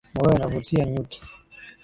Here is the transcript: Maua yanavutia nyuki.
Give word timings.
Maua 0.13 0.33
yanavutia 0.33 0.85
nyuki. 0.85 1.21